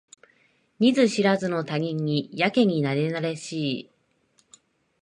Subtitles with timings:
[0.79, 3.91] 見ず知らずの他人にやけになれなれしい